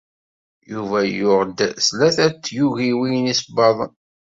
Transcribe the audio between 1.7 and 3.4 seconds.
tlata tyugiwin